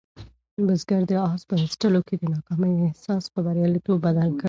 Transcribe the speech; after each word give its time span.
بزګر 0.67 1.01
د 1.09 1.11
آس 1.29 1.41
په 1.49 1.55
ایستلو 1.63 2.01
کې 2.07 2.15
د 2.17 2.23
ناکامۍ 2.33 2.73
احساس 2.89 3.23
په 3.33 3.39
بریالیتوب 3.45 3.97
بدل 4.05 4.27
کړ. 4.35 4.39